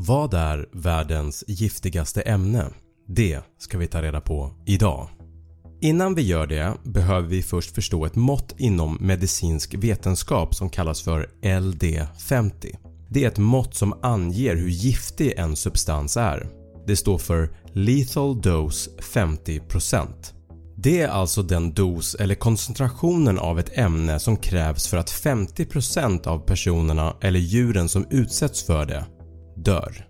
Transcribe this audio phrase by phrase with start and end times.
[0.00, 2.66] Vad är världens giftigaste ämne?
[3.06, 5.08] Det ska vi ta reda på idag.
[5.80, 11.02] Innan vi gör det behöver vi först förstå ett mått inom medicinsk vetenskap som kallas
[11.02, 12.76] för LD50.
[13.10, 16.48] Det är ett mått som anger hur giftig en substans är.
[16.86, 20.06] Det står för Lethal Dose 50%.
[20.76, 26.26] Det är alltså den dos eller koncentrationen av ett ämne som krävs för att 50%
[26.26, 29.04] av personerna eller djuren som utsätts för det
[29.64, 30.08] dör.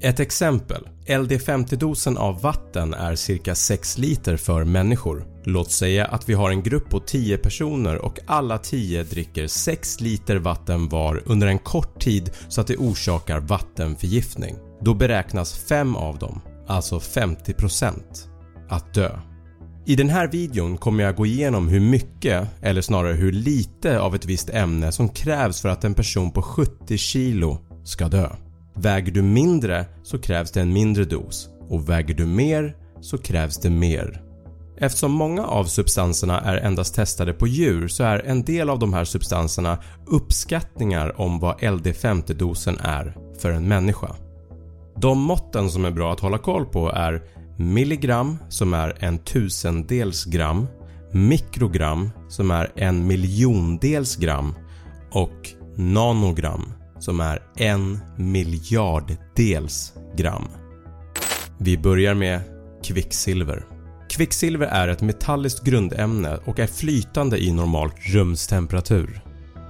[0.00, 0.88] Ett exempel.
[1.06, 5.26] LD50-dosen av vatten är cirka 6 liter för människor.
[5.44, 10.00] Låt säga att vi har en grupp på 10 personer och alla 10 dricker 6
[10.00, 14.56] liter vatten var under en kort tid så att det orsakar vattenförgiftning.
[14.80, 17.94] Då beräknas 5 av dem, alltså 50%
[18.68, 19.10] att dö.
[19.86, 24.14] I den här videon kommer jag gå igenom hur mycket, eller snarare hur lite av
[24.14, 28.30] ett visst ämne som krävs för att en person på 70 kilo ska dö.
[28.76, 33.58] Väger du mindre så krävs det en mindre dos och väger du mer så krävs
[33.58, 34.22] det mer.
[34.78, 38.94] Eftersom många av substanserna är endast testade på djur så är en del av de
[38.94, 44.16] här substanserna uppskattningar om vad LD50-dosen är för en människa.
[44.96, 47.22] De måtten som är bra att hålla koll på är
[47.58, 50.66] milligram som är en tusendels gram,
[51.12, 54.54] mikrogram som är en miljondels gram
[55.10, 56.72] och nanogram
[57.04, 60.48] som är en miljarddels gram.
[61.58, 62.40] Vi börjar med
[62.84, 63.66] kvicksilver.
[64.08, 69.20] Kvicksilver är ett metalliskt grundämne och är flytande i normal rumstemperatur.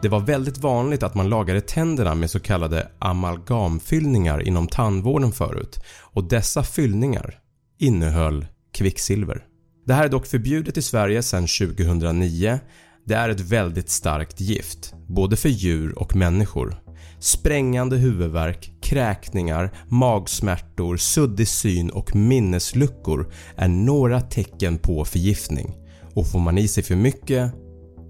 [0.02, 5.78] Det var väldigt vanligt att man lagade tänderna med så kallade amalgamfyllningar inom tandvården förut
[6.00, 7.38] och dessa fyllningar
[7.78, 9.44] innehöll kvicksilver.
[9.86, 12.58] Det här är dock förbjudet i Sverige sedan 2009.
[13.06, 16.83] Det är ett väldigt starkt gift, både för djur och människor.
[17.24, 25.74] Sprängande huvudvärk, kräkningar, magsmärtor, suddig syn och minnesluckor är några tecken på förgiftning.
[26.14, 27.52] Och får man i sig för mycket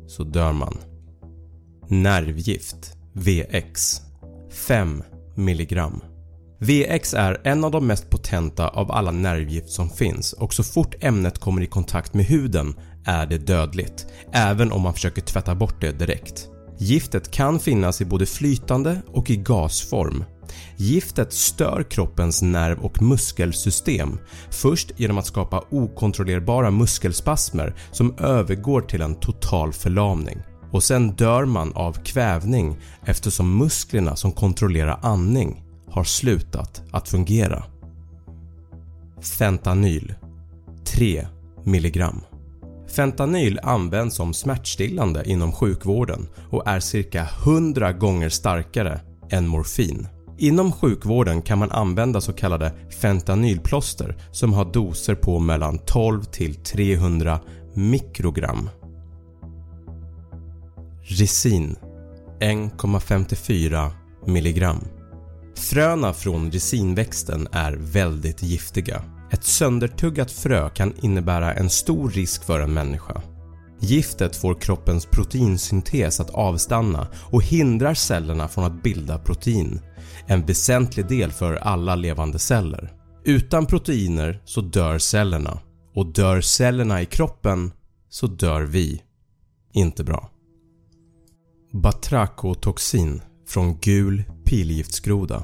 [0.06, 0.78] så dör man.
[1.88, 4.00] Nervgift VX
[4.66, 5.03] 5
[5.36, 5.82] mg
[6.58, 10.32] VX är en av de mest potenta av alla nervgift som finns.
[10.32, 12.74] Och så fort ämnet kommer i kontakt med huden
[13.04, 16.48] är det dödligt, även om man försöker tvätta bort det direkt.
[16.78, 20.24] Giftet kan finnas i både flytande och i gasform.
[20.76, 24.18] Giftet stör kroppens nerv och muskelsystem
[24.50, 31.44] först genom att skapa okontrollerbara muskelspasmer som övergår till en total förlamning och sen dör
[31.44, 37.65] man av kvävning eftersom musklerna som kontrollerar andning har slutat att fungera.
[39.38, 40.15] Fentanyl
[40.84, 41.27] 3
[41.66, 42.04] mg
[42.96, 49.00] Fentanyl används som smärtstillande inom sjukvården och är cirka 100 gånger starkare
[49.30, 50.08] än morfin.
[50.38, 56.54] Inom sjukvården kan man använda så kallade fentanylplåster som har doser på mellan 12 till
[56.54, 57.41] 300
[57.74, 58.70] mikrogram.
[61.02, 61.76] Resin
[62.41, 63.91] 1,54
[64.26, 64.66] mg
[65.56, 69.02] Fröna från resinväxten är väldigt giftiga
[69.34, 73.22] ett söndertuggat frö kan innebära en stor risk för en människa.
[73.81, 79.81] Giftet får kroppens proteinsyntes att avstanna och hindrar cellerna från att bilda protein.
[80.27, 82.92] En väsentlig del för alla levande celler.
[83.25, 85.59] Utan proteiner så dör cellerna
[85.95, 87.72] och dör cellerna i kroppen
[88.09, 89.03] så dör vi.
[89.72, 90.30] Inte bra.
[91.72, 95.42] Batrakotoxin från gul pilgiftsgroda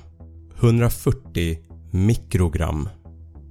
[0.60, 1.58] 140
[1.92, 2.88] mikrogram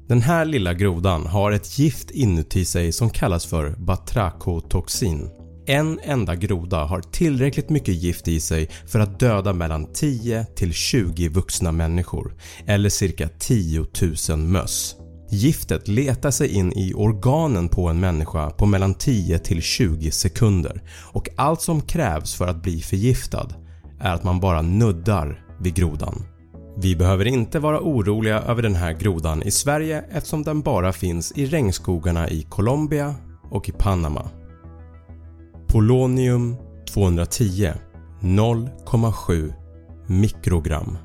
[0.09, 5.29] den här lilla grodan har ett gift inuti sig som kallas för batrakotoxin.
[5.65, 10.73] En enda groda har tillräckligt mycket gift i sig för att döda mellan 10 till
[10.73, 12.35] 20 vuxna människor
[12.65, 13.85] eller cirka 10
[14.29, 14.95] 000 möss.
[15.31, 20.81] Giftet letar sig in i organen på en människa på mellan 10 till 20 sekunder
[21.13, 23.47] och allt som krävs för att bli förgiftad
[23.99, 26.25] är att man bara nuddar vid grodan.
[26.81, 31.31] Vi behöver inte vara oroliga över den här grodan i Sverige eftersom den bara finns
[31.31, 33.15] i regnskogarna i Colombia
[33.51, 34.29] och i Panama.
[35.67, 36.55] Polonium
[36.93, 37.73] 210
[38.21, 39.53] 0,7
[40.07, 40.97] mikrogram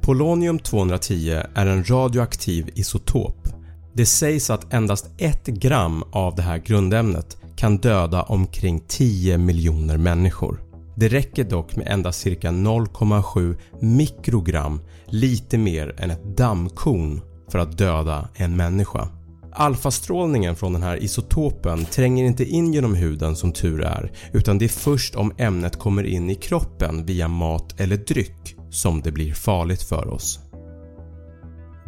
[0.00, 3.48] Polonium 210 är en radioaktiv isotop.
[3.94, 9.96] Det sägs att endast 1 gram av det här grundämnet kan döda omkring 10 miljoner
[9.96, 10.67] människor.
[10.98, 17.78] Det räcker dock med endast cirka 0,7 mikrogram, lite mer än ett dammkorn för att
[17.78, 19.08] döda en människa.
[19.52, 24.64] Alfastrålningen från den här isotopen tränger inte in genom huden som tur är utan det
[24.64, 29.32] är först om ämnet kommer in i kroppen via mat eller dryck som det blir
[29.32, 30.40] farligt för oss.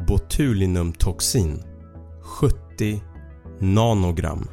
[0.09, 1.63] Botulinumtoxin
[2.23, 3.03] 70
[3.61, 4.49] nanogram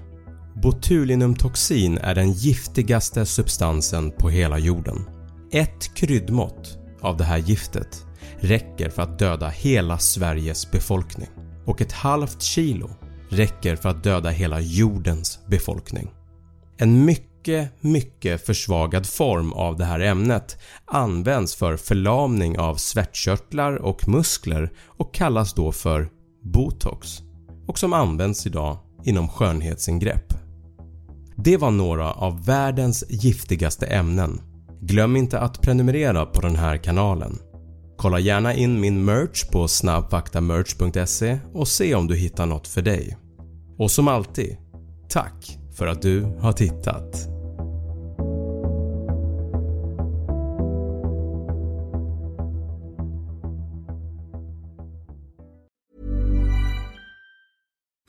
[0.61, 5.09] Botulinumtoxin är den giftigaste substansen på hela jorden.
[5.51, 8.05] Ett kryddmått av det här giftet
[8.39, 11.27] räcker för att döda hela Sveriges befolkning
[11.65, 12.89] och ett halvt kilo
[13.29, 16.09] räcker för att döda hela jordens befolkning.
[16.77, 24.07] En mycket, mycket försvagad form av det här ämnet används för förlamning av svettkörtlar och
[24.07, 26.09] muskler och kallas då för
[26.43, 27.21] botox
[27.67, 30.46] och som används idag inom skönhetsingrepp.
[31.39, 34.41] Det var några av världens giftigaste ämnen.
[34.81, 37.39] Glöm inte att prenumerera på den här kanalen.
[37.97, 43.17] Kolla gärna in min merch på snabbfaktamerch.se och se om du hittar något för dig.
[43.77, 44.57] Och som alltid,
[45.09, 47.36] tack för att du har tittat.